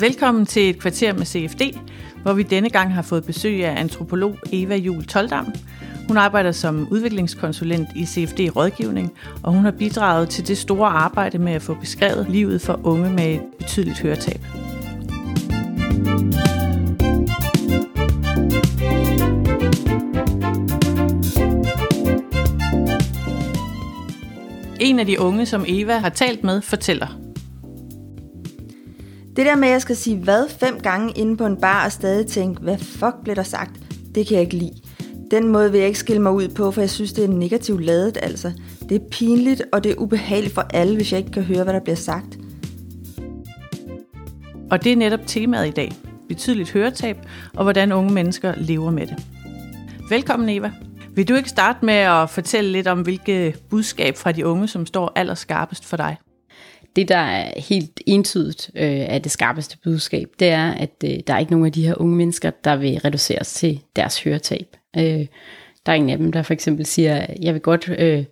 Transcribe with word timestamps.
Velkommen 0.00 0.46
til 0.46 0.70
et 0.70 0.78
kvarter 0.78 1.12
med 1.12 1.26
CFD, 1.26 1.62
hvor 2.22 2.32
vi 2.32 2.42
denne 2.42 2.70
gang 2.70 2.94
har 2.94 3.02
fået 3.02 3.24
besøg 3.24 3.64
af 3.64 3.80
antropolog 3.80 4.38
Eva 4.52 4.76
Jul 4.76 5.04
Toldam. 5.04 5.54
Hun 6.08 6.16
arbejder 6.16 6.52
som 6.52 6.88
udviklingskonsulent 6.90 7.88
i 7.96 8.06
CFD 8.06 8.40
Rådgivning, 8.56 9.12
og 9.42 9.52
hun 9.52 9.64
har 9.64 9.70
bidraget 9.70 10.28
til 10.28 10.48
det 10.48 10.58
store 10.58 10.88
arbejde 10.88 11.38
med 11.38 11.52
at 11.52 11.62
få 11.62 11.74
beskrevet 11.74 12.26
livet 12.28 12.60
for 12.60 12.80
unge 12.84 13.10
med 13.10 13.34
et 13.34 13.40
betydeligt 13.58 14.00
høretab. 14.00 14.40
En 24.86 24.98
af 24.98 25.06
de 25.06 25.20
unge, 25.20 25.46
som 25.46 25.64
Eva 25.68 25.98
har 25.98 26.08
talt 26.08 26.44
med, 26.44 26.62
fortæller. 26.62 27.18
Det 29.36 29.46
der 29.46 29.56
med, 29.56 29.68
at 29.68 29.72
jeg 29.72 29.82
skal 29.82 29.96
sige 29.96 30.16
hvad 30.16 30.48
fem 30.60 30.80
gange 30.80 31.12
inde 31.16 31.36
på 31.36 31.46
en 31.46 31.56
bar 31.56 31.84
og 31.84 31.92
stadig 31.92 32.26
tænke, 32.26 32.62
hvad 32.62 32.78
fuck 32.78 33.14
blev 33.24 33.36
der 33.36 33.42
sagt, 33.42 33.70
det 34.14 34.26
kan 34.26 34.34
jeg 34.34 34.42
ikke 34.42 34.56
lide. 34.56 34.72
Den 35.30 35.48
måde 35.48 35.70
vil 35.70 35.78
jeg 35.78 35.86
ikke 35.86 35.98
skille 35.98 36.22
mig 36.22 36.32
ud 36.32 36.48
på, 36.48 36.70
for 36.70 36.80
jeg 36.80 36.90
synes, 36.90 37.12
det 37.12 37.24
er 37.24 37.28
negativt 37.28 37.84
ladet, 37.84 38.18
altså. 38.22 38.52
Det 38.88 38.94
er 38.94 39.06
pinligt, 39.10 39.62
og 39.72 39.84
det 39.84 39.92
er 39.92 39.96
ubehageligt 39.96 40.54
for 40.54 40.66
alle, 40.74 40.96
hvis 40.96 41.12
jeg 41.12 41.18
ikke 41.18 41.30
kan 41.30 41.42
høre, 41.42 41.64
hvad 41.64 41.74
der 41.74 41.80
bliver 41.80 41.96
sagt. 41.96 42.38
Og 44.70 44.84
det 44.84 44.92
er 44.92 44.96
netop 44.96 45.20
temaet 45.26 45.68
i 45.68 45.70
dag. 45.70 45.92
Betydeligt 46.28 46.72
høretab, 46.72 47.16
og 47.54 47.62
hvordan 47.62 47.92
unge 47.92 48.12
mennesker 48.12 48.54
lever 48.56 48.90
med 48.90 49.06
det. 49.06 49.16
Velkommen, 50.10 50.48
Eva. 50.48 50.72
Vil 51.16 51.28
du 51.28 51.34
ikke 51.34 51.48
starte 51.48 51.84
med 51.84 51.94
at 51.94 52.30
fortælle 52.30 52.72
lidt 52.72 52.88
om, 52.88 53.00
hvilke 53.00 53.56
budskab 53.70 54.16
fra 54.16 54.32
de 54.32 54.46
unge, 54.46 54.68
som 54.68 54.86
står 54.86 55.12
allerskarpest 55.16 55.84
for 55.84 55.96
dig? 55.96 56.16
det, 56.96 57.08
der 57.08 57.16
er 57.16 57.60
helt 57.60 58.00
entydigt 58.06 58.70
øh, 58.74 58.82
er 58.84 59.18
det 59.18 59.32
skarpeste 59.32 59.78
budskab, 59.84 60.28
det 60.38 60.48
er, 60.48 60.70
at 60.70 60.90
øh, 61.04 61.18
der 61.26 61.34
er 61.34 61.38
ikke 61.38 61.52
nogen 61.52 61.66
af 61.66 61.72
de 61.72 61.86
her 61.86 62.00
unge 62.00 62.16
mennesker, 62.16 62.50
der 62.50 62.76
vil 62.76 62.98
reduceres 62.98 63.52
til 63.52 63.80
deres 63.96 64.22
høretab. 64.22 64.76
Øh, 64.96 65.26
der 65.86 65.92
er 65.92 65.94
ingen 65.94 66.10
af 66.10 66.18
dem, 66.18 66.32
der 66.32 66.42
for 66.42 66.52
eksempel 66.52 66.86
siger, 66.86 67.26
jeg 67.42 67.54
vil 67.54 67.62
godt 67.62 67.88
øh, 67.98 68.24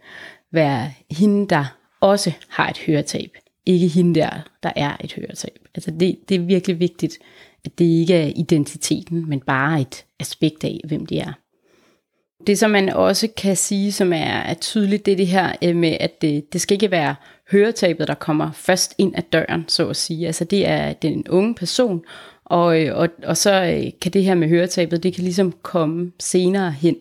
være 0.52 0.90
hende, 1.10 1.48
der 1.48 1.76
også 2.00 2.32
har 2.48 2.68
et 2.68 2.78
høretab. 2.78 3.30
Ikke 3.66 3.88
hende 3.88 4.20
der, 4.20 4.30
der 4.62 4.72
er 4.76 4.96
et 5.00 5.12
høretab. 5.12 5.58
Altså 5.74 5.90
det, 5.90 6.18
det 6.28 6.34
er 6.34 6.40
virkelig 6.40 6.80
vigtigt, 6.80 7.18
at 7.64 7.78
det 7.78 7.84
ikke 7.84 8.14
er 8.14 8.32
identiteten, 8.36 9.28
men 9.28 9.40
bare 9.40 9.80
et 9.80 10.04
aspekt 10.20 10.64
af, 10.64 10.80
hvem 10.84 11.06
de 11.06 11.18
er. 11.18 11.32
Det, 12.46 12.58
som 12.58 12.70
man 12.70 12.88
også 12.88 13.28
kan 13.36 13.56
sige, 13.56 13.92
som 13.92 14.12
er, 14.12 14.16
er 14.16 14.54
tydeligt, 14.54 15.06
det 15.06 15.12
er 15.12 15.16
det 15.16 15.26
her 15.26 15.52
øh, 15.64 15.76
med, 15.76 15.96
at 16.00 16.22
det, 16.22 16.52
det 16.52 16.60
skal 16.60 16.74
ikke 16.74 16.90
være 16.90 17.14
høretabet, 17.50 18.08
der 18.08 18.14
kommer 18.14 18.52
først 18.52 18.94
ind 18.98 19.12
ad 19.16 19.22
døren, 19.32 19.64
så 19.68 19.88
at 19.88 19.96
sige. 19.96 20.26
Altså 20.26 20.44
det 20.44 20.68
er 20.68 20.92
den 20.92 21.28
unge 21.28 21.54
person, 21.54 22.02
og, 22.44 22.82
øh, 22.82 22.98
og, 22.98 23.08
og 23.24 23.36
så 23.36 23.64
øh, 23.64 23.90
kan 24.00 24.12
det 24.12 24.24
her 24.24 24.34
med 24.34 24.48
høretabet, 24.48 25.02
det 25.02 25.14
kan 25.14 25.24
ligesom 25.24 25.54
komme 25.62 26.12
senere 26.20 26.70
hen. 26.70 26.96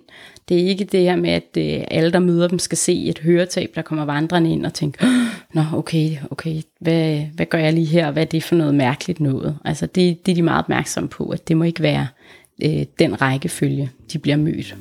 Det 0.50 0.62
er 0.62 0.68
ikke 0.68 0.86
det 0.86 1.02
her 1.02 1.16
med, 1.16 1.30
at 1.30 1.58
alle, 1.92 2.12
der 2.12 2.20
møder 2.20 2.48
dem, 2.48 2.60
skal 2.60 2.78
se 2.78 3.06
et 3.06 3.20
høretab, 3.20 3.72
der 3.76 3.82
kommer 3.82 4.06
vandrende 4.06 4.52
ind 4.52 4.66
og 4.66 4.74
tænke, 4.74 5.06
nå 5.54 5.64
okay, 5.74 6.18
okay, 6.32 6.62
hvad, 6.80 7.22
hvad 7.36 7.46
gør 7.46 7.58
jeg 7.58 7.74
lige 7.74 7.86
her, 7.86 8.12
hvad 8.12 8.24
er 8.24 8.28
det 8.28 8.44
for 8.44 8.56
noget 8.56 8.76
mærkeligt 8.76 9.20
noget? 9.20 9.58
Altså 9.66 9.86
det, 9.86 10.26
det 10.26 10.32
er 10.32 10.36
de 10.36 10.42
meget 10.42 10.60
opmærksomme 10.60 11.10
på, 11.10 11.30
at 11.30 11.48
det 11.48 11.58
må 11.58 11.64
ikke 11.64 11.84
være 11.84 12.08
øh, 12.64 12.86
den 13.00 13.22
rækkefølge, 13.22 13.92
de 14.14 14.20
bliver 14.20 14.38
mødt. 14.38 14.76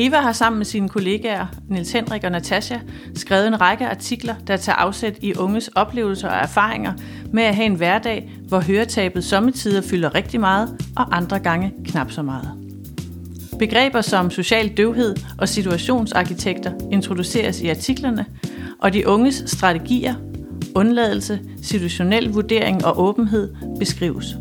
Eva 0.00 0.16
har 0.16 0.32
sammen 0.32 0.58
med 0.58 0.66
sine 0.66 0.88
kollegaer, 0.88 1.46
Nils 1.68 1.92
Henrik 1.92 2.24
og 2.24 2.30
Natasha, 2.30 2.78
skrevet 3.14 3.46
en 3.46 3.60
række 3.60 3.88
artikler, 3.88 4.34
der 4.46 4.56
tager 4.56 4.76
afsæt 4.76 5.18
i 5.20 5.34
unges 5.34 5.68
oplevelser 5.68 6.28
og 6.28 6.36
erfaringer 6.36 6.92
med 7.32 7.42
at 7.42 7.54
have 7.54 7.66
en 7.66 7.74
hverdag, 7.74 8.30
hvor 8.48 8.60
høretabet 8.60 9.24
sommetider 9.24 9.82
fylder 9.82 10.14
rigtig 10.14 10.40
meget, 10.40 10.76
og 10.96 11.16
andre 11.16 11.38
gange 11.38 11.74
knap 11.84 12.10
så 12.10 12.22
meget. 12.22 12.67
Begreber 13.58 14.00
som 14.00 14.30
social 14.30 14.68
døvhed 14.68 15.16
og 15.38 15.48
situationsarkitekter 15.48 16.72
introduceres 16.92 17.60
i 17.60 17.68
artiklerne, 17.68 18.26
og 18.82 18.92
de 18.92 19.08
unges 19.08 19.42
strategier, 19.46 20.14
undladelse, 20.74 21.40
situationel 21.62 22.28
vurdering 22.28 22.84
og 22.84 23.00
åbenhed 23.00 23.54
beskrives. 23.78 24.36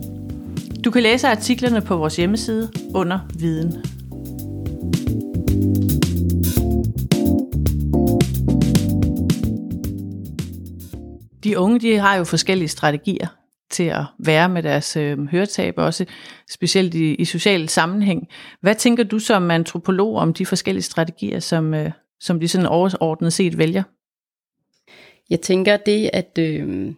Du 0.85 0.91
kan 0.91 1.03
læse 1.03 1.27
artiklerne 1.27 1.81
på 1.81 1.97
vores 1.97 2.15
hjemmeside 2.15 2.69
under 2.93 3.19
Viden. 3.39 3.83
de 11.47 11.59
unge 11.59 11.79
de 11.79 11.97
har 11.97 12.15
jo 12.15 12.23
forskellige 12.23 12.67
strategier 12.67 13.27
til 13.69 13.83
at 13.83 14.03
være 14.19 14.49
med 14.49 14.63
deres 14.63 14.97
øh, 14.97 15.27
høretab, 15.27 15.73
også 15.77 16.05
specielt 16.49 16.93
i, 16.93 17.15
i 17.15 17.25
social 17.25 17.69
sammenhæng. 17.69 18.27
Hvad 18.61 18.75
tænker 18.75 19.03
du 19.03 19.19
som 19.19 19.51
antropolog 19.51 20.15
om 20.15 20.33
de 20.33 20.45
forskellige 20.45 20.83
strategier, 20.83 21.39
som, 21.39 21.73
øh, 21.73 21.91
som 22.19 22.39
de 22.39 22.47
sådan 22.47 22.67
overordnet 22.67 23.33
set 23.33 23.57
vælger? 23.57 23.83
Jeg 25.29 25.41
tænker 25.41 25.77
det, 25.77 26.09
at, 26.13 26.37
øh, 26.39 26.93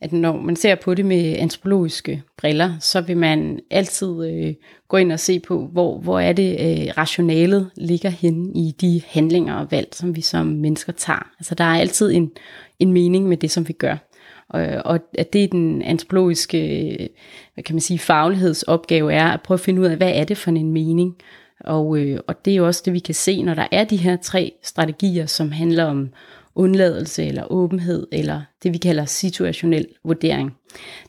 at 0.00 0.12
når 0.12 0.36
man 0.40 0.56
ser 0.56 0.74
på 0.74 0.94
det 0.94 1.04
med 1.04 1.36
antropologiske 1.38 2.22
briller, 2.38 2.78
så 2.80 3.00
vil 3.00 3.16
man 3.16 3.60
altid 3.70 4.24
øh, 4.24 4.54
gå 4.88 4.96
ind 4.96 5.12
og 5.12 5.20
se 5.20 5.40
på, 5.40 5.66
hvor, 5.66 5.98
hvor 5.98 6.20
er 6.20 6.32
det 6.32 6.52
øh, 6.52 6.92
rationalet 6.98 7.70
ligger 7.76 8.10
hen 8.10 8.56
i 8.56 8.74
de 8.80 9.02
handlinger 9.06 9.54
og 9.54 9.70
valg, 9.70 9.88
som 9.92 10.16
vi 10.16 10.20
som 10.20 10.46
mennesker 10.46 10.92
tager. 10.92 11.30
Altså 11.38 11.54
der 11.54 11.64
er 11.64 11.80
altid 11.80 12.12
en, 12.12 12.30
en 12.78 12.92
mening 12.92 13.28
med 13.28 13.36
det, 13.36 13.50
som 13.50 13.68
vi 13.68 13.72
gør. 13.72 13.96
Og, 14.52 14.66
og 14.84 15.00
at 15.14 15.32
det 15.32 15.44
er 15.44 15.48
den 15.48 15.82
antropologiske, 15.82 16.58
hvad 17.54 17.64
kan 17.64 17.74
man 17.74 17.80
sige, 17.80 17.98
faglighedsopgave 17.98 19.12
er 19.12 19.26
at 19.26 19.42
prøve 19.42 19.56
at 19.56 19.60
finde 19.60 19.80
ud 19.80 19.86
af, 19.86 19.96
hvad 19.96 20.12
er 20.14 20.24
det 20.24 20.38
for 20.38 20.50
en 20.50 20.72
mening. 20.72 21.16
Og, 21.60 21.98
øh, 21.98 22.20
og 22.26 22.44
det 22.44 22.52
er 22.52 22.56
jo 22.56 22.66
også 22.66 22.82
det, 22.84 22.92
vi 22.92 22.98
kan 22.98 23.14
se, 23.14 23.42
når 23.42 23.54
der 23.54 23.66
er 23.72 23.84
de 23.84 23.96
her 23.96 24.16
tre 24.16 24.52
strategier, 24.62 25.26
som 25.26 25.52
handler 25.52 25.84
om 25.84 26.08
undladelse 26.54 27.24
eller 27.24 27.52
åbenhed, 27.52 28.06
eller 28.12 28.42
det 28.62 28.72
vi 28.72 28.78
kalder 28.78 29.04
situationel 29.04 29.86
vurdering. 30.04 30.56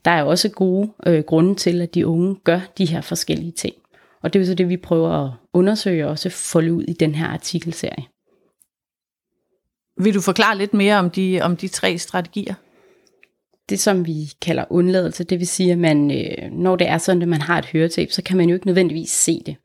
Der 0.06 0.12
er 0.12 0.24
også 0.24 0.50
gode 0.50 0.92
øh, 1.08 1.24
grunde 1.24 1.56
til, 1.56 1.82
at 1.82 1.96
de 1.96 2.08
unge 2.08 2.36
gør 2.44 2.60
de 2.78 2.86
her 2.86 3.02
forskellige 3.02 3.52
ting. 3.52 3.76
Og 4.22 4.34
det 4.34 4.40
er 4.40 4.44
jo 4.44 4.48
så 4.48 4.56
det, 4.56 4.70
vi 4.70 4.78
prøver 4.78 5.26
at 5.26 5.32
undersøge 5.54 6.06
og 6.06 6.12
også 6.12 6.30
folde 6.30 6.74
ud 6.74 6.84
i 6.84 6.94
den 6.94 7.16
her 7.16 7.28
artikelserie. 7.28 8.04
Vil 9.98 10.14
du 10.14 10.22
forklare 10.22 10.58
lidt 10.58 10.74
mere 10.74 11.00
om 11.00 11.10
de, 11.10 11.42
om 11.42 11.58
de 11.58 11.68
tre 11.68 11.98
strategier? 11.98 12.54
Det, 13.70 13.80
som 13.80 14.08
vi 14.08 14.32
kalder 14.42 14.66
undladelse, 14.70 15.24
det 15.24 15.40
vil 15.40 15.48
sige, 15.48 15.72
at 15.72 15.78
man, 15.78 16.12
øh, 16.12 16.52
når 16.52 16.76
det 16.76 16.88
er 16.88 16.98
sådan, 16.98 17.22
at 17.22 17.28
man 17.28 17.42
har 17.42 17.60
et 17.60 17.66
høretab, 17.66 18.12
så 18.12 18.24
kan 18.24 18.38
man 18.38 18.50
jo 18.50 18.56
ikke 18.56 18.68
nødvendigvis 18.68 19.10
se 19.10 19.42
det. 19.46 19.56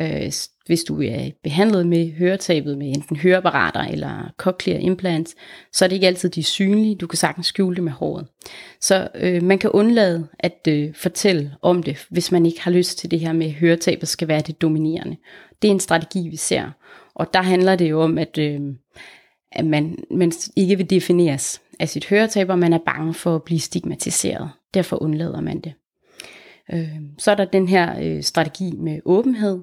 Øh, 0.00 0.32
hvis 0.68 0.84
du 0.84 1.02
er 1.02 1.30
behandlet 1.42 1.86
med 1.86 2.12
høretabet 2.12 2.78
med 2.78 2.86
enten 2.88 3.16
høreapparater 3.16 3.80
eller 3.80 4.32
cochlear 4.36 4.78
implants, 4.78 5.34
så 5.72 5.84
er 5.84 5.88
det 5.88 5.96
ikke 5.96 6.06
altid 6.06 6.28
de 6.28 6.42
synlige. 6.42 6.94
Du 6.94 7.06
kan 7.06 7.16
sagtens 7.16 7.46
skjule 7.46 7.76
det 7.76 7.84
med 7.84 7.92
håret. 7.92 8.26
Så 8.80 9.08
øh, 9.14 9.42
man 9.42 9.58
kan 9.58 9.70
undlade 9.70 10.28
at 10.38 10.68
øh, 10.68 10.94
fortælle 10.94 11.54
om 11.62 11.82
det, 11.82 12.06
hvis 12.10 12.32
man 12.32 12.46
ikke 12.46 12.60
har 12.62 12.70
lyst 12.70 12.98
til 12.98 13.10
det 13.10 13.20
her 13.20 13.32
med, 13.32 13.46
at 13.46 13.52
høretabet 13.52 14.08
skal 14.08 14.28
være 14.28 14.40
det 14.40 14.62
dominerende. 14.62 15.16
Det 15.62 15.68
er 15.68 15.72
en 15.72 15.80
strategi, 15.80 16.28
vi 16.28 16.36
ser. 16.36 16.70
Og 17.14 17.34
der 17.34 17.42
handler 17.42 17.76
det 17.76 17.90
jo 17.90 18.02
om, 18.02 18.18
at, 18.18 18.38
øh, 18.38 18.60
at 19.52 19.66
man, 19.66 19.96
man 20.10 20.32
ikke 20.56 20.76
vil 20.76 20.90
defineres 20.90 21.60
af 21.80 21.88
sit 21.88 22.06
høretab, 22.06 22.50
og 22.50 22.58
man 22.58 22.72
er 22.72 22.78
bange 22.86 23.14
for 23.14 23.34
at 23.34 23.42
blive 23.42 23.60
stigmatiseret. 23.60 24.50
Derfor 24.74 25.02
undlader 25.02 25.40
man 25.40 25.60
det. 25.60 25.72
Øh, 26.72 27.00
så 27.18 27.30
er 27.30 27.34
der 27.34 27.44
den 27.44 27.68
her 27.68 28.00
øh, 28.02 28.22
strategi 28.22 28.72
med 28.76 29.00
åbenhed, 29.04 29.62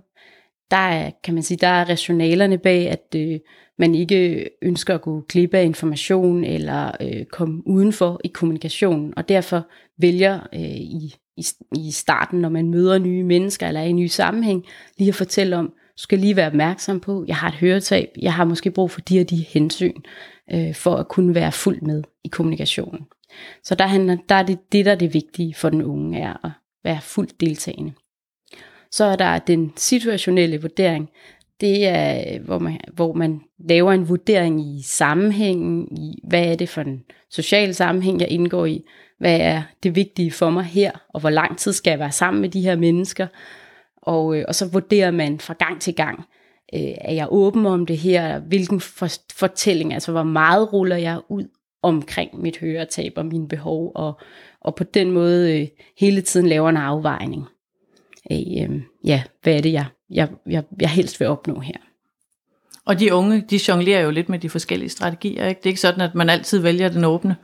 der 0.72 0.78
er, 0.78 1.12
kan 1.24 1.34
man 1.34 1.44
sige, 1.44 1.58
der 1.58 1.68
er 1.68 1.90
rationalerne 1.90 2.58
bag, 2.58 2.90
at 2.90 3.16
øh, 3.16 3.40
man 3.80 3.96
ikke 3.96 4.50
ønsker 4.62 4.96
at 4.96 5.02
gå 5.02 5.26
glip 5.30 5.54
af 5.54 5.64
information 5.64 6.44
eller 6.44 6.92
øh, 7.02 7.26
komme 7.26 7.68
udenfor 7.68 8.22
i 8.24 8.28
kommunikationen, 8.28 9.14
og 9.18 9.30
derfor 9.30 9.68
vælger 9.98 10.40
øh, 10.54 10.62
i, 10.62 11.16
i, 11.38 11.46
i 11.76 11.92
starten, 11.92 12.42
når 12.42 12.50
man 12.50 12.70
møder 12.70 12.98
nye 12.98 13.24
mennesker 13.24 13.68
eller 13.68 13.82
er 13.82 13.86
i 13.86 13.90
en 13.90 13.96
ny 13.96 14.08
sammenhæng, 14.08 14.66
lige 14.98 15.10
at 15.10 15.16
fortælle 15.16 15.58
om, 15.58 15.74
du 15.98 16.02
skal 16.02 16.20
lige 16.20 16.36
være 16.36 16.48
opmærksom 16.48 17.00
på, 17.00 17.26
jeg 17.28 17.36
har 17.36 17.48
et 17.48 17.56
høretab, 17.56 18.10
jeg 18.22 18.34
har 18.34 18.46
måske 18.46 18.72
brug 18.72 18.92
for 18.92 19.02
de 19.02 19.22
og 19.22 19.30
de 19.30 19.36
hensyn, 19.36 20.02
øh, 20.54 20.76
for 20.76 20.96
at 20.96 21.08
kunne 21.08 21.36
være 21.36 21.52
fuld 21.52 21.82
med 21.82 22.04
i 22.24 22.28
kommunikationen. 22.28 23.08
Så 23.64 23.76
der, 23.76 23.88
handler, 23.88 24.18
der 24.30 24.36
er 24.36 24.44
det, 24.44 24.60
det, 24.72 24.86
der 24.86 24.92
er 24.92 24.96
det 24.96 25.14
vigtige 25.14 25.54
for 25.54 25.70
den 25.70 25.82
unge, 25.82 26.20
er 26.20 26.46
at 26.46 26.52
være 26.84 27.02
fuldt 27.02 27.42
deltagende. 27.42 27.94
Så 28.92 29.06
er 29.06 29.16
der 29.16 29.40
den 29.40 29.74
situationelle 29.76 30.62
vurdering. 30.62 31.10
det 31.62 31.88
er, 31.88 32.40
hvor 32.40 32.60
man, 32.60 32.80
hvor 32.94 33.14
man 33.14 33.42
laver 33.60 33.92
en 33.92 34.10
vurdering 34.10 34.78
i 34.78 34.82
sammenhængen, 34.82 35.98
i 35.98 36.20
hvad 36.24 36.46
er 36.46 36.56
det 36.56 36.70
for 36.70 36.82
en 36.82 37.04
social 37.30 37.76
sammenhæng, 37.76 38.22
jeg 38.22 38.30
indgår 38.30 38.66
i, 38.66 38.84
hvad 39.20 39.40
er 39.40 39.62
det 39.84 39.96
vigtige 39.96 40.32
for 40.32 40.50
mig 40.50 40.64
her, 40.64 40.92
og 41.14 41.20
hvor 41.20 41.30
lang 41.30 41.58
tid 41.58 41.74
skal 41.74 41.92
jeg 41.92 42.00
være 42.00 42.12
sammen 42.12 42.42
med 42.42 42.50
de 42.50 42.62
her 42.62 42.76
mennesker, 42.76 43.28
og, 44.06 44.38
øh, 44.38 44.46
og 44.48 44.56
så 44.56 44.68
vurderer 44.68 45.12
man 45.12 45.40
fra 45.40 45.54
gang 45.54 45.82
til 45.82 45.96
gang, 45.96 46.20
øh, 46.74 46.94
er 47.02 47.14
jeg 47.14 47.28
åben 47.30 47.66
om 47.66 47.86
det 47.86 47.98
her, 47.98 48.40
hvilken 48.40 48.80
for, 48.80 49.10
fortælling, 49.36 49.94
altså 49.94 50.12
hvor 50.12 50.24
meget 50.24 50.74
ruller 50.74 50.96
jeg 50.96 51.20
ud 51.30 51.48
omkring 51.82 52.42
mit 52.42 52.58
høretab 52.58 53.14
og 53.16 53.26
mine 53.26 53.48
behov, 53.48 53.92
og, 53.96 54.20
og 54.62 54.76
på 54.76 54.84
den 54.84 55.12
måde 55.12 55.62
øh, 55.62 55.68
hele 56.00 56.22
tiden 56.22 56.48
laver 56.48 56.70
en 56.70 56.78
afvejning 56.78 57.46
af, 58.30 58.68
øh, 58.70 58.82
ja, 59.04 59.24
hvad 59.44 59.54
er 59.54 59.62
det, 59.62 59.74
jeg, 59.74 59.86
jeg, 60.10 60.30
jeg, 60.46 60.64
jeg 60.82 60.90
helst 60.90 61.20
vil 61.20 61.28
opnå 61.28 61.60
her. 61.60 61.78
Og 62.86 63.00
de 63.00 63.14
unge, 63.14 63.42
de 63.50 63.60
jonglerer 63.68 64.02
jo 64.02 64.12
lidt 64.12 64.30
med 64.30 64.40
de 64.40 64.50
forskellige 64.50 64.90
strategier, 64.90 65.48
ikke? 65.48 65.60
Det 65.60 65.66
er 65.66 65.72
ikke 65.72 65.82
sådan, 65.82 66.02
at 66.02 66.16
man 66.16 66.30
altid 66.30 66.60
vælger 66.60 66.90
den 66.90 67.04
åbne. 67.04 67.36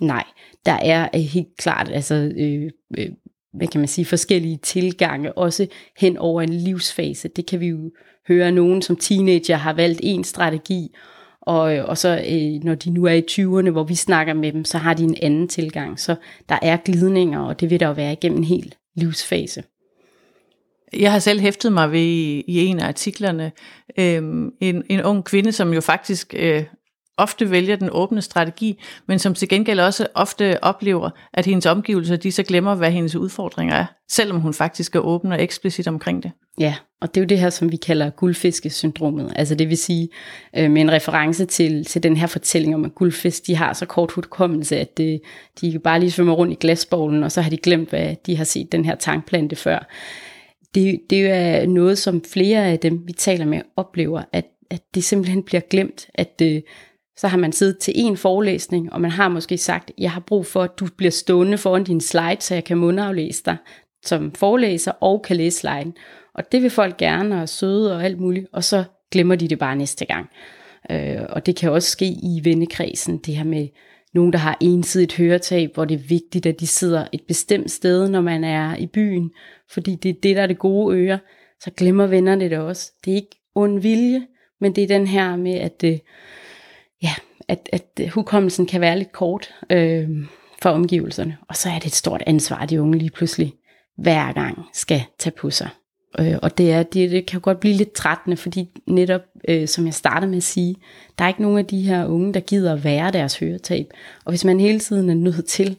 Nej, 0.00 0.24
der 0.66 0.78
er 0.82 1.08
øh, 1.14 1.20
helt 1.20 1.56
klart, 1.56 1.88
altså, 1.92 2.14
øh, 2.14 2.70
øh, 2.98 3.08
hvad 3.52 3.68
kan 3.68 3.80
man 3.80 3.88
sige, 3.88 4.04
forskellige 4.04 4.56
tilgange, 4.56 5.32
også 5.32 5.66
hen 5.98 6.16
over 6.16 6.42
en 6.42 6.52
livsfase. 6.52 7.28
Det 7.28 7.46
kan 7.46 7.60
vi 7.60 7.66
jo 7.66 7.90
høre, 8.28 8.52
nogen 8.52 8.82
som 8.82 8.96
teenager 8.96 9.56
har 9.56 9.72
valgt 9.72 10.00
en 10.02 10.24
strategi, 10.24 10.94
og, 11.40 11.62
og 11.62 11.98
så 11.98 12.08
øh, 12.08 12.64
når 12.64 12.74
de 12.74 12.90
nu 12.90 13.04
er 13.04 13.12
i 13.12 13.24
20'erne, 13.30 13.70
hvor 13.70 13.84
vi 13.84 13.94
snakker 13.94 14.34
med 14.34 14.52
dem, 14.52 14.64
så 14.64 14.78
har 14.78 14.94
de 14.94 15.02
en 15.02 15.16
anden 15.22 15.48
tilgang. 15.48 16.00
Så 16.00 16.14
der 16.48 16.58
er 16.62 16.76
glidninger, 16.76 17.40
og 17.40 17.60
det 17.60 17.70
vil 17.70 17.80
der 17.80 17.86
jo 17.86 17.92
være 17.92 18.12
igennem 18.12 18.38
en 18.38 18.44
hel 18.44 18.74
livsfase. 18.96 19.62
Jeg 20.92 21.12
har 21.12 21.18
selv 21.18 21.40
hæftet 21.40 21.72
mig 21.72 21.92
ved 21.92 22.00
i, 22.00 22.44
en 22.46 22.78
af 22.78 22.88
artiklerne 22.88 23.52
øh, 23.98 24.22
en, 24.60 24.82
en 24.88 25.02
ung 25.02 25.24
kvinde, 25.24 25.52
som 25.52 25.72
jo 25.72 25.80
faktisk 25.80 26.34
øh, 26.38 26.64
ofte 27.18 27.50
vælger 27.50 27.76
den 27.76 27.88
åbne 27.92 28.22
strategi, 28.22 28.80
men 29.06 29.18
som 29.18 29.34
til 29.34 29.48
gengæld 29.48 29.80
også 29.80 30.06
ofte 30.14 30.64
oplever, 30.64 31.10
at 31.34 31.46
hendes 31.46 31.66
omgivelser, 31.66 32.16
de 32.16 32.32
så 32.32 32.42
glemmer, 32.42 32.74
hvad 32.74 32.90
hendes 32.90 33.14
udfordringer 33.14 33.74
er, 33.74 33.86
selvom 34.08 34.40
hun 34.40 34.54
faktisk 34.54 34.96
er 34.96 35.00
åben 35.00 35.32
og 35.32 35.42
eksplicit 35.42 35.88
omkring 35.88 36.22
det. 36.22 36.30
Ja, 36.60 36.74
og 37.00 37.14
det 37.14 37.20
er 37.20 37.24
jo 37.24 37.26
det 37.26 37.38
her, 37.38 37.50
som 37.50 37.72
vi 37.72 37.76
kalder 37.76 38.10
guldfiskesyndromet. 38.10 39.32
Altså 39.36 39.54
det 39.54 39.68
vil 39.68 39.78
sige, 39.78 40.08
øh, 40.56 40.70
med 40.70 40.82
en 40.82 40.92
reference 40.92 41.44
til, 41.44 41.84
til 41.84 42.02
den 42.02 42.16
her 42.16 42.26
fortælling 42.26 42.74
om, 42.74 42.84
at 42.84 42.94
guldfisk, 42.94 43.46
de 43.46 43.56
har 43.56 43.72
så 43.72 43.86
kort 43.86 44.12
hukommelse, 44.12 44.78
at 44.78 44.96
det, 44.96 45.20
de 45.60 45.78
bare 45.78 46.00
lige 46.00 46.10
svømmer 46.10 46.34
rundt 46.34 46.52
i 46.52 46.56
glasbowlen, 46.60 47.22
og 47.22 47.32
så 47.32 47.40
har 47.40 47.50
de 47.50 47.56
glemt, 47.56 47.88
hvad 47.88 48.14
de 48.26 48.36
har 48.36 48.44
set 48.44 48.72
den 48.72 48.84
her 48.84 48.94
tankplante 48.94 49.56
før. 49.56 49.88
Det, 50.74 51.00
det 51.10 51.30
er 51.30 51.66
noget, 51.66 51.98
som 51.98 52.24
flere 52.32 52.66
af 52.66 52.78
dem, 52.78 53.02
vi 53.06 53.12
taler 53.12 53.44
med, 53.44 53.60
oplever, 53.76 54.22
at, 54.32 54.44
at 54.70 54.82
det 54.94 55.04
simpelthen 55.04 55.42
bliver 55.42 55.60
glemt, 55.70 56.06
at, 56.14 56.42
øh, 56.42 56.60
så 57.18 57.28
har 57.28 57.38
man 57.38 57.52
siddet 57.52 57.78
til 57.78 57.94
en 57.96 58.16
forelæsning, 58.16 58.92
og 58.92 59.00
man 59.00 59.10
har 59.10 59.28
måske 59.28 59.58
sagt, 59.58 59.90
jeg 59.98 60.10
har 60.10 60.20
brug 60.20 60.46
for, 60.46 60.62
at 60.62 60.78
du 60.80 60.86
bliver 60.96 61.10
stående 61.10 61.58
foran 61.58 61.84
din 61.84 62.00
slide, 62.00 62.36
så 62.40 62.54
jeg 62.54 62.64
kan 62.64 62.78
mundaflæse 62.78 63.42
dig 63.44 63.56
som 64.04 64.32
forelæser 64.32 64.92
og 64.92 65.22
kan 65.22 65.36
læse 65.36 65.58
sliden. 65.58 65.94
Og 66.34 66.52
det 66.52 66.62
vil 66.62 66.70
folk 66.70 66.96
gerne, 66.96 67.42
og 67.42 67.48
søde 67.48 67.96
og 67.96 68.04
alt 68.04 68.20
muligt, 68.20 68.46
og 68.52 68.64
så 68.64 68.84
glemmer 69.10 69.34
de 69.34 69.48
det 69.48 69.58
bare 69.58 69.76
næste 69.76 70.04
gang. 70.04 70.28
Øh, 70.90 71.22
og 71.28 71.46
det 71.46 71.56
kan 71.56 71.70
også 71.70 71.90
ske 71.90 72.06
i 72.06 72.40
vennekredsen, 72.44 73.18
det 73.18 73.36
her 73.36 73.44
med 73.44 73.68
nogen, 74.14 74.32
der 74.32 74.38
har 74.38 74.56
ensidigt 74.60 75.16
høretab, 75.16 75.70
hvor 75.74 75.84
det 75.84 75.94
er 75.94 76.08
vigtigt, 76.08 76.46
at 76.46 76.60
de 76.60 76.66
sidder 76.66 77.06
et 77.12 77.20
bestemt 77.28 77.70
sted, 77.70 78.08
når 78.08 78.20
man 78.20 78.44
er 78.44 78.76
i 78.76 78.86
byen, 78.86 79.30
fordi 79.70 79.94
det 79.94 80.08
er 80.08 80.20
det, 80.22 80.36
der 80.36 80.42
er 80.42 80.46
det 80.46 80.58
gode 80.58 80.96
øre, 80.96 81.18
så 81.60 81.70
glemmer 81.76 82.06
vennerne 82.06 82.50
det 82.50 82.58
også. 82.58 82.92
Det 83.04 83.10
er 83.10 83.16
ikke 83.16 83.40
ond 83.54 83.80
vilje, 83.80 84.26
men 84.60 84.74
det 84.74 84.84
er 84.84 84.88
den 84.88 85.06
her 85.06 85.36
med, 85.36 85.54
at 85.54 85.80
det, 85.80 86.00
ja, 87.02 87.14
at, 87.48 87.68
at 87.72 88.10
hukommelsen 88.10 88.66
kan 88.66 88.80
være 88.80 88.98
lidt 88.98 89.12
kort 89.12 89.54
øh, 89.70 90.08
for 90.62 90.70
omgivelserne. 90.70 91.36
Og 91.48 91.56
så 91.56 91.68
er 91.68 91.78
det 91.78 91.86
et 91.86 91.94
stort 91.94 92.22
ansvar, 92.26 92.66
de 92.66 92.82
unge 92.82 92.98
lige 92.98 93.10
pludselig 93.10 93.54
hver 93.96 94.32
gang 94.32 94.66
skal 94.72 95.02
tage 95.18 95.34
på 95.40 95.50
sig. 95.50 95.68
Øh, 96.20 96.34
og 96.42 96.58
det, 96.58 96.72
er, 96.72 96.82
det, 96.82 97.10
det 97.10 97.26
kan 97.26 97.40
godt 97.40 97.60
blive 97.60 97.74
lidt 97.74 97.92
trættende, 97.92 98.36
fordi 98.36 98.68
netop, 98.86 99.20
øh, 99.48 99.68
som 99.68 99.86
jeg 99.86 99.94
startede 99.94 100.30
med 100.30 100.36
at 100.36 100.42
sige, 100.42 100.76
der 101.18 101.24
er 101.24 101.28
ikke 101.28 101.42
nogen 101.42 101.58
af 101.58 101.66
de 101.66 101.82
her 101.82 102.06
unge, 102.06 102.34
der 102.34 102.40
gider 102.40 102.72
at 102.72 102.84
være 102.84 103.10
deres 103.12 103.38
høretab. 103.38 103.86
Og 104.24 104.32
hvis 104.32 104.44
man 104.44 104.60
hele 104.60 104.80
tiden 104.80 105.10
er 105.10 105.14
nødt 105.14 105.46
til 105.46 105.78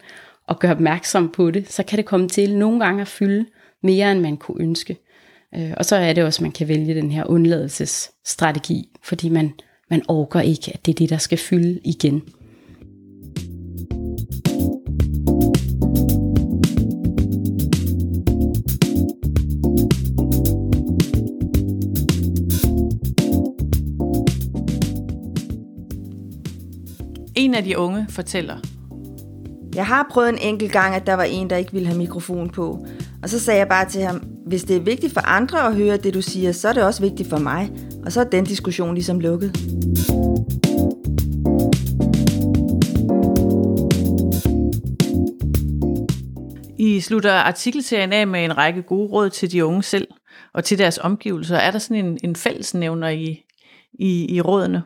at 0.49 0.59
gøre 0.59 0.71
opmærksom 0.71 1.29
på 1.31 1.51
det, 1.51 1.71
så 1.71 1.83
kan 1.83 1.97
det 1.97 2.05
komme 2.05 2.29
til 2.29 2.57
nogle 2.57 2.79
gange 2.79 3.01
at 3.01 3.07
fylde 3.07 3.45
mere, 3.83 4.11
end 4.11 4.19
man 4.19 4.37
kunne 4.37 4.63
ønske. 4.63 4.97
Øh, 5.55 5.73
og 5.77 5.85
så 5.85 5.95
er 5.95 6.13
det 6.13 6.23
også, 6.23 6.37
at 6.37 6.41
man 6.41 6.51
kan 6.51 6.67
vælge 6.67 6.95
den 6.95 7.11
her 7.11 7.25
undladelsesstrategi, 7.25 8.89
fordi 9.03 9.29
man 9.29 9.53
man 9.89 10.01
orker 10.07 10.41
ikke, 10.41 10.71
at 10.73 10.85
det 10.85 10.91
er 10.91 10.95
det, 10.95 11.09
der 11.09 11.17
skal 11.17 11.37
fylde 11.37 11.79
igen. 11.83 12.21
En 27.35 27.53
af 27.53 27.63
de 27.63 27.77
unge 27.77 28.05
fortæller. 28.09 28.57
Jeg 29.75 29.85
har 29.85 30.07
prøvet 30.11 30.29
en 30.29 30.37
enkelt 30.37 30.71
gang, 30.71 30.95
at 30.95 31.07
der 31.07 31.13
var 31.13 31.23
en, 31.23 31.49
der 31.49 31.55
ikke 31.55 31.73
ville 31.73 31.87
have 31.87 31.97
mikrofon 31.97 32.49
på. 32.49 32.85
Og 33.23 33.29
så 33.29 33.39
sagde 33.39 33.59
jeg 33.59 33.67
bare 33.67 33.89
til 33.89 34.01
ham, 34.01 34.23
hvis 34.49 34.63
det 34.63 34.75
er 34.75 34.79
vigtigt 34.81 35.13
for 35.13 35.21
andre 35.21 35.67
at 35.67 35.75
høre 35.75 35.97
det, 35.97 36.13
du 36.13 36.21
siger, 36.21 36.51
så 36.51 36.69
er 36.69 36.73
det 36.73 36.83
også 36.83 37.01
vigtigt 37.01 37.29
for 37.29 37.37
mig. 37.37 37.71
Og 38.05 38.11
så 38.11 38.19
er 38.19 38.23
den 38.23 38.45
diskussion 38.45 38.93
ligesom 38.93 39.19
lukket. 39.19 39.57
I 46.77 46.99
slutter 46.99 47.33
artikelserien 47.33 48.13
af 48.13 48.27
med 48.27 48.45
en 48.45 48.57
række 48.57 48.81
gode 48.81 49.11
råd 49.11 49.29
til 49.29 49.51
de 49.51 49.65
unge 49.65 49.83
selv 49.83 50.07
og 50.53 50.63
til 50.63 50.77
deres 50.77 50.97
omgivelser. 50.97 51.57
Er 51.57 51.71
der 51.71 51.79
sådan 51.79 52.05
en, 52.05 52.17
en 52.23 52.35
fællesnævner 52.35 53.09
i, 53.09 53.45
i, 53.93 54.35
i 54.35 54.41
rådene? 54.41 54.83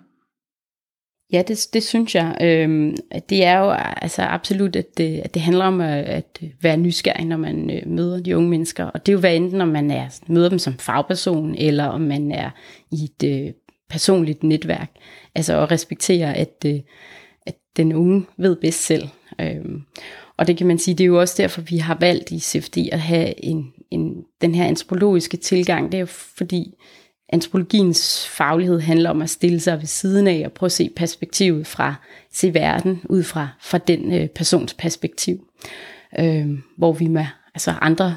Ja, 1.31 1.44
det, 1.48 1.68
det 1.74 1.84
synes 1.84 2.16
jeg. 2.16 2.38
Øhm, 2.42 2.96
det 3.30 3.44
er 3.44 3.60
jo 3.60 3.72
altså 4.02 4.22
absolut, 4.22 4.75
at 4.75 4.98
det, 4.98 5.20
at 5.20 5.34
det 5.34 5.42
handler 5.42 5.66
om 5.66 5.81
at, 5.81 6.04
at 6.04 6.42
være 6.62 6.78
nysgerrig, 6.78 7.25
når 7.25 7.38
man 7.38 7.70
øh, 7.72 7.88
møder 7.88 8.20
de 8.20 8.38
unge 8.38 8.50
mennesker. 8.50 8.86
Og 8.86 9.06
det 9.06 9.12
er 9.12 9.14
jo 9.14 9.20
hvad 9.20 9.36
enten, 9.36 9.62
om 9.62 9.68
man 9.68 9.92
er, 9.92 10.20
møder 10.28 10.50
dem 10.50 10.60
som 10.60 10.78
fagperson, 10.78 11.56
eller 11.56 11.86
om 11.86 12.02
man 12.02 12.31
er 12.31 12.50
i 12.92 13.04
et 13.04 13.30
øh, 13.30 13.54
personligt 13.90 14.44
netværk. 14.44 14.92
Altså 15.36 15.62
at 15.62 15.72
respektere, 15.72 16.38
at, 16.38 16.66
øh, 16.66 16.80
at 17.46 17.56
den 17.77 17.94
unge 17.94 18.25
ved 18.38 18.56
bedst 18.56 18.86
selv. 18.86 19.08
Øhm, 19.42 19.82
og 20.38 20.48
det 20.48 20.58
kan 20.58 20.68
man 20.68 20.80
sige, 20.80 20.96
det 20.96 21.03
er 21.03 21.08
jo 21.08 21.20
også 21.20 21.36
derfor, 21.38 21.62
vi 21.62 21.77
har 21.77 21.98
valgt 22.00 22.32
i 22.32 22.39
CFD 22.39 22.77
at 22.92 23.00
have 23.00 23.46
en, 23.46 23.74
en, 23.92 24.24
den 24.42 24.56
her 24.56 24.65
antropologiske 24.65 25.38
tilgang. 25.38 25.92
Det 25.92 25.98
er 25.98 26.01
jo 26.01 26.06
fordi, 26.38 26.74
antropologiens 27.34 28.28
faglighed 28.28 28.80
handler 28.80 29.10
om 29.10 29.22
at 29.22 29.30
stille 29.30 29.60
sig 29.60 29.80
ved 29.80 29.86
siden 29.86 30.28
af 30.28 30.42
og 30.46 30.52
prøve 30.52 30.68
at 30.68 30.72
se 30.72 30.90
perspektivet 30.96 31.68
fra, 31.68 31.96
se 32.32 32.54
verden 32.54 33.02
ud 33.10 33.24
fra, 33.24 33.48
fra 33.62 33.78
den 33.78 34.13
øh, 34.13 34.28
persons 34.28 34.74
perspektiv. 34.74 35.48
Øh, 36.20 36.50
hvor 36.78 36.94
vi 36.94 37.08
med 37.08 37.25
altså 37.56 37.72
andre, 37.82 38.16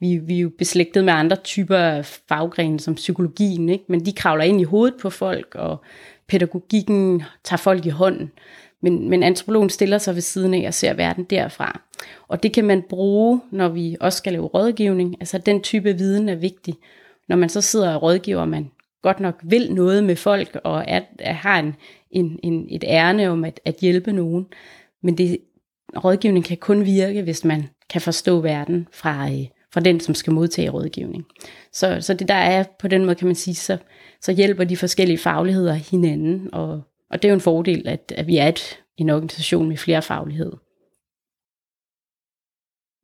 vi, 0.00 0.16
vi 0.16 0.36
er 0.36 0.40
jo 0.40 0.50
beslægtet 0.58 1.04
med 1.04 1.12
andre 1.12 1.36
typer 1.36 2.02
faggrene 2.02 2.80
som 2.80 2.94
psykologien, 2.94 3.68
ikke? 3.68 3.84
men 3.88 4.06
de 4.06 4.12
kravler 4.12 4.44
ind 4.44 4.60
i 4.60 4.64
hovedet 4.64 4.94
på 5.00 5.10
folk, 5.10 5.54
og 5.54 5.84
pædagogikken 6.28 7.22
tager 7.44 7.58
folk 7.58 7.86
i 7.86 7.90
hånden. 7.90 8.30
Men, 8.82 9.10
men 9.10 9.22
antropologen 9.22 9.70
stiller 9.70 9.98
sig 9.98 10.14
ved 10.14 10.22
siden 10.22 10.54
af 10.54 10.64
og 10.66 10.74
ser 10.74 10.94
verden 10.94 11.24
derfra. 11.24 11.80
Og 12.28 12.42
det 12.42 12.52
kan 12.52 12.64
man 12.64 12.82
bruge, 12.88 13.40
når 13.50 13.68
vi 13.68 13.96
også 14.00 14.18
skal 14.18 14.32
lave 14.32 14.46
rådgivning. 14.46 15.16
Altså 15.20 15.38
den 15.38 15.62
type 15.62 15.92
viden 15.92 16.28
er 16.28 16.34
vigtig 16.34 16.74
når 17.28 17.36
man 17.36 17.48
så 17.48 17.60
sidder 17.60 17.94
og 17.94 18.02
rådgiver, 18.02 18.44
man 18.44 18.70
godt 19.02 19.20
nok 19.20 19.40
vil 19.42 19.74
noget 19.74 20.04
med 20.04 20.16
folk, 20.16 20.60
og 20.64 20.88
at, 20.88 21.04
at 21.18 21.34
har 21.34 21.58
en, 21.58 21.74
en, 22.10 22.38
en, 22.42 22.66
et 22.70 22.84
ærne 22.86 23.28
om 23.28 23.44
at, 23.44 23.60
at 23.64 23.76
hjælpe 23.80 24.12
nogen. 24.12 24.46
Men 25.02 25.18
det, 25.18 25.38
rådgivning 26.04 26.44
kan 26.44 26.56
kun 26.56 26.84
virke, 26.84 27.22
hvis 27.22 27.44
man 27.44 27.68
kan 27.90 28.00
forstå 28.00 28.40
verden 28.40 28.88
fra, 28.92 29.30
øh, 29.30 29.46
fra 29.72 29.80
den, 29.80 30.00
som 30.00 30.14
skal 30.14 30.32
modtage 30.32 30.70
rådgivning. 30.70 31.24
Så, 31.72 31.98
så 32.00 32.14
det 32.14 32.28
der 32.28 32.34
er 32.34 32.64
på 32.78 32.88
den 32.88 33.04
måde, 33.04 33.14
kan 33.14 33.26
man 33.26 33.34
sige, 33.34 33.54
så, 33.54 33.78
så 34.20 34.32
hjælper 34.32 34.64
de 34.64 34.76
forskellige 34.76 35.18
fagligheder 35.18 35.74
hinanden, 35.74 36.48
og, 36.52 36.82
og 37.10 37.22
det 37.22 37.24
er 37.24 37.32
jo 37.32 37.34
en 37.34 37.40
fordel, 37.40 37.88
at, 37.88 38.12
at 38.16 38.26
vi 38.26 38.36
er 38.36 38.48
et, 38.48 38.78
en 38.96 39.10
organisation 39.10 39.68
med 39.68 39.76
flere 39.76 40.02
fagligheder. 40.02 40.56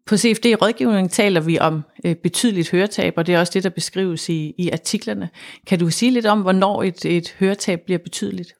På 0.06 0.16
CFD-rådgivning 0.16 1.10
taler 1.10 1.40
vi 1.40 1.58
om 1.58 1.82
øh, 2.04 2.14
betydeligt 2.14 2.70
høretab, 2.70 3.14
og 3.16 3.26
det 3.26 3.34
er 3.34 3.38
også 3.38 3.52
det, 3.54 3.64
der 3.64 3.70
beskrives 3.70 4.28
i, 4.28 4.54
i 4.58 4.70
artiklerne. 4.70 5.28
Kan 5.66 5.78
du 5.78 5.90
sige 5.90 6.12
lidt 6.12 6.26
om, 6.26 6.40
hvornår 6.40 6.82
et, 6.82 7.04
et 7.04 7.36
høretab 7.38 7.80
bliver 7.80 7.98
betydeligt? 7.98 8.52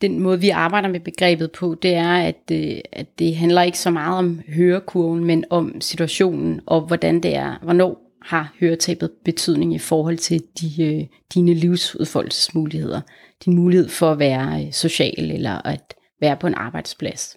Den 0.00 0.20
måde, 0.20 0.40
vi 0.40 0.48
arbejder 0.48 0.88
med 0.88 1.00
begrebet 1.00 1.52
på, 1.52 1.76
det 1.82 1.94
er, 1.94 2.14
at, 2.14 2.50
øh, 2.52 2.76
at 2.92 3.18
det 3.18 3.36
handler 3.36 3.62
ikke 3.62 3.78
så 3.78 3.90
meget 3.90 4.18
om 4.18 4.40
hørekurven, 4.48 5.24
men 5.24 5.44
om 5.50 5.80
situationen, 5.80 6.60
og 6.66 6.80
hvordan 6.80 7.20
det 7.22 7.36
er, 7.36 7.58
hvornår 7.62 8.04
har 8.22 8.54
høretabet 8.60 9.10
betydning 9.24 9.74
i 9.74 9.78
forhold 9.78 10.18
til 10.18 10.42
de, 10.60 10.84
øh, 10.84 11.06
dine 11.34 11.54
livsudfoldelsesmuligheder. 11.54 13.00
Din 13.44 13.54
mulighed 13.54 13.88
for 13.88 14.12
at 14.12 14.18
være 14.18 14.64
øh, 14.64 14.72
social 14.72 15.30
eller 15.30 15.66
at 15.66 15.94
være 16.20 16.36
på 16.36 16.46
en 16.46 16.54
arbejdsplads. 16.54 17.36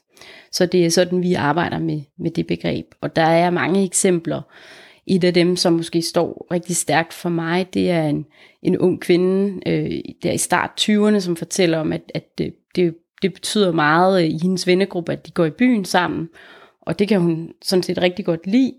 Så 0.51 0.65
det 0.65 0.85
er 0.85 0.89
sådan, 0.89 1.23
vi 1.23 1.33
arbejder 1.33 1.79
med, 1.79 2.01
med 2.19 2.31
det 2.31 2.47
begreb. 2.47 2.85
Og 3.01 3.15
der 3.15 3.25
er 3.25 3.49
mange 3.49 3.83
eksempler. 3.83 4.41
Et 5.07 5.23
af 5.23 5.33
dem, 5.33 5.55
som 5.55 5.73
måske 5.73 6.01
står 6.01 6.47
rigtig 6.51 6.75
stærkt 6.75 7.13
for 7.13 7.29
mig, 7.29 7.73
det 7.73 7.91
er 7.91 8.03
en, 8.03 8.25
en 8.61 8.77
ung 8.77 9.01
kvinde 9.01 9.61
øh, 9.65 9.99
der 10.23 10.31
i 10.31 10.37
start 10.37 10.69
20'erne, 10.81 11.19
som 11.19 11.35
fortæller 11.35 11.77
om, 11.77 11.93
at, 11.93 12.11
at 12.15 12.37
det, 12.37 12.53
det, 12.75 12.95
det 13.21 13.33
betyder 13.33 13.71
meget 13.71 14.23
øh, 14.23 14.29
i 14.29 14.39
hendes 14.41 14.67
vennegruppe, 14.67 15.11
at 15.11 15.27
de 15.27 15.31
går 15.31 15.45
i 15.45 15.49
byen 15.49 15.85
sammen. 15.85 16.29
Og 16.81 16.99
det 16.99 17.07
kan 17.07 17.21
hun 17.21 17.49
sådan 17.61 17.83
set 17.83 18.01
rigtig 18.01 18.25
godt 18.25 18.47
lide. 18.47 18.73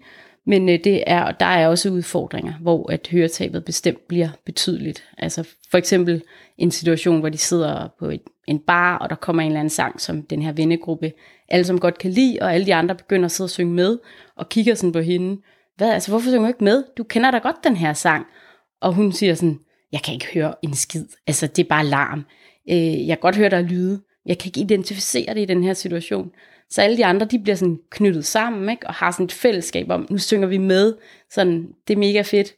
Men 0.49 0.69
øh, 0.69 0.79
det 0.85 1.05
er, 1.07 1.31
der 1.31 1.47
er 1.47 1.69
også 1.69 1.91
udfordringer, 1.91 2.53
hvor 2.61 2.93
at 2.93 3.09
høretabet 3.11 3.65
bestemt 3.65 4.09
bliver 4.09 4.29
betydeligt. 4.47 5.05
Altså 5.19 5.49
for 5.71 5.79
eksempel 5.79 6.23
en 6.59 6.71
situation, 6.71 7.21
hvor 7.21 7.29
de 7.29 7.39
sidder 7.39 7.89
på 7.99 8.07
et, 8.07 8.23
en 8.47 8.59
bar, 8.59 8.99
og 8.99 9.11
der 9.11 9.17
kommer 9.17 9.43
en 9.43 9.47
eller 9.47 9.61
anden 9.61 9.71
sang, 9.71 10.01
som 10.01 10.23
den 10.23 10.43
her 10.43 10.53
vennegruppe 10.53 11.13
alle 11.49 11.65
som 11.65 11.81
godt 11.81 11.99
kan 11.99 12.11
lide, 12.11 12.39
og 12.41 12.55
alle 12.55 12.67
de 12.67 12.75
andre 12.75 12.95
begynder 12.95 13.25
at 13.25 13.31
sidde 13.31 13.47
og 13.47 13.51
synge 13.51 13.75
med, 13.75 13.99
og 14.37 14.49
kigger 14.49 14.75
sådan 14.75 14.93
på 14.93 15.01
hende. 15.01 15.43
Hvad, 15.77 15.93
altså 15.93 16.11
hvorfor 16.11 16.31
synger 16.31 16.43
du 16.43 16.49
ikke 16.49 16.65
med? 16.65 16.85
Du 16.99 17.05
kender 17.05 17.31
da 17.31 17.39
godt 17.39 17.65
den 17.65 17.77
her 17.77 17.93
sang. 17.93 18.27
Og 18.81 18.93
hun 18.93 19.13
siger 19.13 19.35
sådan, 19.35 19.59
jeg 19.93 20.01
kan 20.03 20.15
ikke 20.15 20.27
høre 20.35 20.55
en 20.63 20.75
skid. 20.75 21.07
Altså 21.27 21.47
det 21.47 21.65
er 21.65 21.69
bare 21.69 21.87
larm. 21.87 22.25
Øh, 22.71 23.09
jeg 23.09 23.17
kan 23.17 23.21
godt 23.21 23.37
høre, 23.37 23.51
der 23.51 23.57
er 23.57 23.63
lyde. 23.63 24.01
Jeg 24.27 24.39
kan 24.39 24.49
ikke 24.49 24.61
identificere 24.61 25.35
det 25.35 25.41
i 25.41 25.45
den 25.45 25.65
her 25.65 25.75
situation. 25.75 26.31
Så 26.71 26.83
alle 26.83 26.97
de 26.97 27.05
andre, 27.05 27.27
de 27.27 27.39
bliver 27.39 27.57
sådan 27.57 27.79
knyttet 27.91 28.27
sammen, 28.27 28.69
ikke? 28.69 28.87
og 28.87 28.95
har 28.95 29.11
sådan 29.11 29.25
et 29.25 29.33
fællesskab 29.33 29.91
om, 29.91 30.07
nu 30.11 30.19
synger 30.19 30.49
vi 30.49 30.59
med, 30.59 30.95
sådan, 31.31 31.69
det 31.89 31.95
er 31.95 31.99
mega 31.99 32.23
fedt. 32.23 32.55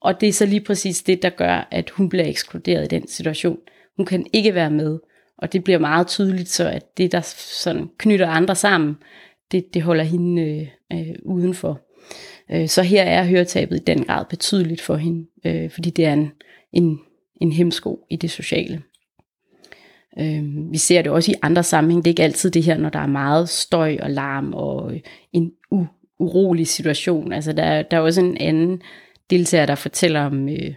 Og 0.00 0.20
det 0.20 0.28
er 0.28 0.32
så 0.32 0.46
lige 0.46 0.60
præcis 0.60 1.02
det, 1.02 1.22
der 1.22 1.30
gør, 1.30 1.68
at 1.70 1.90
hun 1.90 2.08
bliver 2.08 2.26
ekskluderet 2.26 2.84
i 2.84 2.96
den 2.96 3.08
situation. 3.08 3.58
Hun 3.96 4.06
kan 4.06 4.26
ikke 4.32 4.54
være 4.54 4.70
med, 4.70 4.98
og 5.38 5.52
det 5.52 5.64
bliver 5.64 5.78
meget 5.78 6.06
tydeligt, 6.06 6.48
så 6.48 6.68
at 6.68 6.98
det, 6.98 7.12
der 7.12 7.20
sådan 7.36 7.90
knytter 7.98 8.28
andre 8.28 8.54
sammen, 8.54 8.96
det, 9.52 9.74
det 9.74 9.82
holder 9.82 10.04
hende 10.04 10.42
øh, 10.42 10.68
øh, 10.92 11.14
udenfor. 11.24 11.80
Øh, 12.50 12.68
så 12.68 12.82
her 12.82 13.02
er 13.02 13.24
høretabet 13.24 13.76
i 13.76 13.84
den 13.84 14.04
grad 14.04 14.24
betydeligt 14.30 14.80
for 14.80 14.96
hende, 14.96 15.26
øh, 15.46 15.70
fordi 15.70 15.90
det 15.90 16.04
er 16.04 16.12
en, 16.12 16.32
en, 16.72 17.00
en 17.40 17.52
hemsko 17.52 18.06
i 18.10 18.16
det 18.16 18.30
sociale. 18.30 18.82
Øh, 20.18 20.72
vi 20.72 20.78
ser 20.78 21.02
det 21.02 21.12
også 21.12 21.30
i 21.32 21.34
andre 21.42 21.62
sammenhæng. 21.62 22.04
Det 22.04 22.10
er 22.10 22.12
ikke 22.12 22.22
altid 22.22 22.50
det 22.50 22.62
her, 22.62 22.78
når 22.78 22.88
der 22.88 22.98
er 22.98 23.06
meget 23.06 23.48
støj 23.48 23.98
og 24.02 24.10
larm 24.10 24.54
og 24.54 24.94
øh, 24.94 25.00
en 25.32 25.52
u- 25.74 26.16
urolig 26.18 26.66
situation. 26.66 27.32
Altså 27.32 27.52
der, 27.52 27.82
der 27.82 27.96
er 27.96 28.00
også 28.00 28.20
en 28.20 28.36
anden 28.36 28.82
deltager, 29.30 29.66
der 29.66 29.74
fortæller 29.74 30.20
om, 30.20 30.48
øh, 30.48 30.74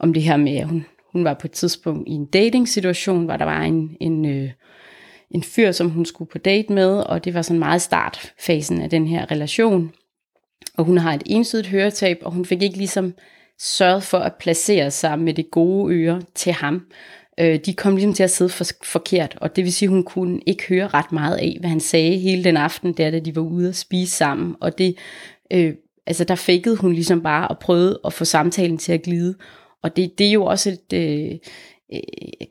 om 0.00 0.14
det 0.14 0.22
her 0.22 0.36
med, 0.36 0.56
at 0.56 0.68
hun, 0.68 0.86
hun 1.12 1.24
var 1.24 1.34
på 1.34 1.46
et 1.46 1.52
tidspunkt 1.52 2.08
i 2.08 2.12
en 2.12 2.26
dating-situation, 2.26 3.24
hvor 3.24 3.36
der 3.36 3.44
var 3.44 3.62
en, 3.62 3.96
en, 4.00 4.24
øh, 4.24 4.50
en 5.30 5.42
fyr, 5.42 5.72
som 5.72 5.90
hun 5.90 6.04
skulle 6.04 6.30
på 6.30 6.38
date 6.38 6.72
med, 6.72 6.88
og 6.88 7.24
det 7.24 7.34
var 7.34 7.42
sådan 7.42 7.58
meget 7.58 7.82
startfasen 7.82 8.80
af 8.80 8.90
den 8.90 9.06
her 9.06 9.30
relation. 9.30 9.92
Og 10.76 10.84
hun 10.84 10.98
har 10.98 11.14
et 11.14 11.22
ensidigt 11.26 11.68
høretab, 11.68 12.18
og 12.22 12.32
hun 12.32 12.44
fik 12.44 12.62
ikke 12.62 12.76
ligesom 12.76 13.14
sørget 13.58 14.02
for 14.02 14.18
at 14.18 14.34
placere 14.34 14.90
sig 14.90 15.18
med 15.18 15.34
det 15.34 15.50
gode 15.50 15.94
øre 15.94 16.22
til 16.34 16.52
ham. 16.52 16.86
Øh, 17.42 17.58
de 17.66 17.74
kom 17.74 17.94
ligesom 17.94 18.14
til 18.14 18.22
at 18.22 18.30
sidde 18.30 18.50
for, 18.50 18.64
forkert, 18.82 19.38
og 19.40 19.56
det 19.56 19.64
vil 19.64 19.72
sige, 19.72 19.86
at 19.86 19.90
hun 19.90 20.04
kunne 20.04 20.40
ikke 20.46 20.68
høre 20.68 20.88
ret 20.88 21.12
meget 21.12 21.36
af, 21.36 21.56
hvad 21.60 21.70
han 21.70 21.80
sagde 21.80 22.18
hele 22.18 22.44
den 22.44 22.56
aften, 22.56 22.92
der 22.92 23.10
da 23.10 23.18
de 23.18 23.36
var 23.36 23.42
ude 23.42 23.68
at 23.68 23.76
spise 23.76 24.16
sammen. 24.16 24.56
Og 24.60 24.78
det, 24.78 24.96
øh, 25.50 25.74
altså 26.06 26.24
der 26.24 26.34
fakede 26.34 26.76
hun 26.76 26.92
ligesom 26.92 27.22
bare 27.22 27.48
og 27.48 27.58
prøvede 27.58 28.00
at 28.04 28.12
få 28.12 28.24
samtalen 28.24 28.78
til 28.78 28.92
at 28.92 29.02
glide. 29.02 29.34
Og 29.82 29.96
det, 29.96 30.18
det 30.18 30.26
er 30.26 30.32
jo 30.32 30.44
også 30.44 30.70
et, 30.70 30.92
øh, 30.98 31.30
øh 31.92 32.00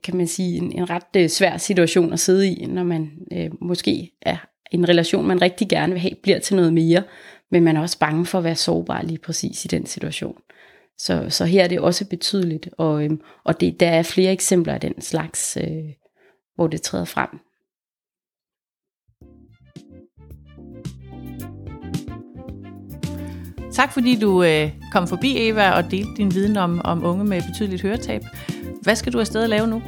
kan 0.03 0.17
man 0.17 0.27
sige, 0.27 0.57
en, 0.57 0.71
en 0.71 0.89
ret 0.89 1.15
øh, 1.17 1.29
svær 1.29 1.57
situation 1.57 2.13
at 2.13 2.19
sidde 2.19 2.49
i, 2.49 2.65
når 2.65 2.83
man 2.83 3.11
øh, 3.33 3.49
måske 3.61 4.11
er 4.21 4.37
en 4.71 4.89
relation, 4.89 5.27
man 5.27 5.41
rigtig 5.41 5.69
gerne 5.69 5.93
vil 5.93 6.01
have, 6.01 6.15
bliver 6.23 6.39
til 6.39 6.55
noget 6.55 6.73
mere, 6.73 7.03
men 7.51 7.63
man 7.63 7.77
er 7.77 7.81
også 7.81 7.99
bange 7.99 8.25
for 8.25 8.37
at 8.37 8.43
være 8.43 8.55
sårbar 8.55 9.01
lige 9.01 9.17
præcis 9.17 9.65
i 9.65 9.67
den 9.67 9.85
situation. 9.85 10.35
Så, 11.05 11.25
så 11.29 11.45
her 11.45 11.63
er 11.63 11.67
det 11.67 11.79
også 11.79 12.05
betydeligt, 12.05 12.69
og, 12.77 13.03
øhm, 13.03 13.21
og 13.43 13.61
det, 13.61 13.79
der 13.79 13.89
er 13.89 14.03
flere 14.03 14.31
eksempler 14.31 14.73
af 14.73 14.79
den 14.79 15.01
slags, 15.01 15.57
øh, 15.61 15.83
hvor 16.55 16.67
det 16.67 16.81
træder 16.81 17.05
frem. 17.05 17.29
Tak 23.73 23.93
fordi 23.93 24.19
du 24.19 24.43
øh, 24.43 24.71
kom 24.91 25.07
forbi, 25.07 25.47
Eva, 25.47 25.71
og 25.71 25.91
delte 25.91 26.13
din 26.17 26.33
viden 26.33 26.57
om, 26.57 26.81
om 26.83 27.03
unge 27.03 27.25
med 27.25 27.41
betydeligt 27.51 27.81
høretab. 27.81 28.21
Hvad 28.81 28.95
skal 28.95 29.13
du 29.13 29.19
afsted 29.19 29.43
at 29.43 29.49
lave 29.49 29.67
nu? 29.67 29.81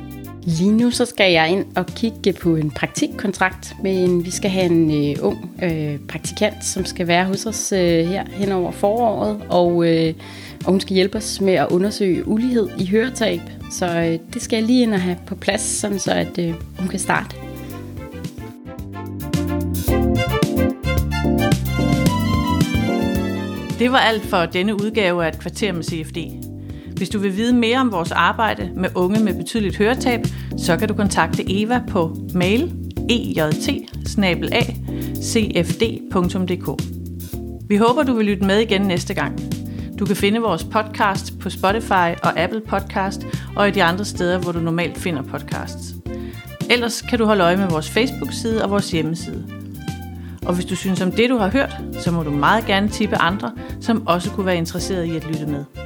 Lige 0.44 0.72
nu 0.72 0.92
så 0.92 1.06
skal 1.06 1.32
jeg 1.32 1.50
ind 1.50 1.66
og 1.78 1.86
kigge 1.86 2.34
på 2.34 2.56
en 2.56 2.72
praktikkontrakt 2.72 3.76
med 3.84 4.04
en, 4.04 4.26
vi 4.26 4.32
skal 4.32 4.50
have 4.50 4.66
en 4.66 5.12
øh, 5.12 5.16
ung 5.22 5.64
øh, 5.64 6.00
praktikant, 6.00 6.66
som 6.66 6.86
skal 6.86 7.08
være 7.08 7.26
hos 7.26 7.46
os 7.46 7.72
øh, 7.72 8.06
her 8.06 8.26
hen 8.32 8.52
over 8.52 8.72
foråret, 8.72 9.42
og 9.50 9.88
øh, 9.88 10.14
og 10.66 10.72
hun 10.72 10.80
skal 10.80 10.94
hjælpe 10.94 11.18
os 11.18 11.42
med 11.42 11.54
at 11.54 11.68
undersøge 11.72 12.28
ulighed 12.28 12.70
i 12.80 12.86
høretab. 12.88 13.42
Så 13.72 13.86
øh, 13.86 14.20
det 14.34 14.42
skal 14.42 14.58
jeg 14.58 14.66
lige 14.66 14.84
ind 14.84 14.94
og 14.94 15.02
have 15.02 15.18
på 15.28 15.36
plads, 15.36 15.62
sådan 15.62 16.00
så 16.00 16.12
at 16.12 16.40
øh, 16.40 16.54
hun 16.80 16.88
kan 16.88 17.00
starte. 17.00 17.36
Det 23.80 23.92
var 23.92 23.98
alt 23.98 24.22
for 24.22 24.46
denne 24.46 24.74
udgave 24.74 25.26
af 25.26 25.30
et 25.30 25.40
kvarter 25.40 25.72
med 25.72 25.84
CFD. 25.84 26.18
Hvis 26.98 27.10
du 27.10 27.20
vil 27.20 27.38
vide 27.38 27.54
mere 27.54 27.78
om 27.78 27.92
vores 27.92 28.12
arbejde 28.12 28.72
med 28.76 28.90
unge 28.96 29.24
med 29.24 29.34
betydeligt 29.34 29.78
høretab, 29.78 30.20
så 30.58 30.78
kan 30.78 30.88
du 30.88 30.94
kontakte 30.94 31.44
Eva 31.48 31.82
på 31.88 32.18
mail 32.34 32.72
ejt 33.10 33.56
cfd.dk. 35.24 36.84
Vi 37.68 37.76
håber, 37.76 38.04
du 38.04 38.14
vil 38.14 38.26
lytte 38.26 38.46
med 38.46 38.60
igen 38.60 38.82
næste 38.82 39.14
gang. 39.14 39.53
Du 40.00 40.06
kan 40.06 40.16
finde 40.16 40.40
vores 40.40 40.64
podcast 40.64 41.40
på 41.40 41.50
Spotify 41.50 42.18
og 42.24 42.40
Apple 42.40 42.62
Podcast 42.62 43.26
og 43.56 43.68
i 43.68 43.72
de 43.72 43.84
andre 43.84 44.06
steder, 44.06 44.40
hvor 44.40 44.52
du 44.52 44.60
normalt 44.60 44.98
finder 44.98 45.22
podcasts. 45.22 45.96
Ellers 46.70 47.02
kan 47.02 47.20
du 47.20 47.26
holde 47.26 47.44
øje 47.44 47.58
med 47.58 47.70
vores 47.70 47.90
Facebook-side 47.90 48.64
og 48.64 48.70
vores 48.70 48.92
hjemmeside. 48.92 49.48
Og 50.46 50.56
hvis 50.56 50.66
du 50.66 50.76
synes 50.76 51.02
om 51.02 51.12
det, 51.12 51.30
du 51.30 51.38
har 51.38 51.50
hørt, 51.50 51.78
så 52.00 52.12
må 52.12 52.24
du 52.24 52.32
meget 52.32 52.66
gerne 52.66 52.90
tippe 52.90 53.16
andre, 53.16 53.52
som 53.82 54.08
også 54.08 54.32
kunne 54.32 54.46
være 54.46 54.58
interesseret 54.58 55.06
i 55.06 55.16
at 55.16 55.28
lytte 55.28 55.46
med. 55.46 55.83